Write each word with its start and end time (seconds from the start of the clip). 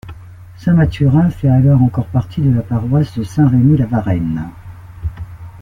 Saint-Mathurin 0.57 1.29
fait 1.29 1.47
alors 1.47 1.83
encore 1.83 2.07
partie 2.07 2.41
de 2.41 2.49
la 2.49 2.63
paroisse 2.63 3.15
de 3.15 3.21
Saint-Rémy-la-Varenne. 3.23 4.49